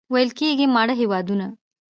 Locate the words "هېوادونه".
1.01-1.45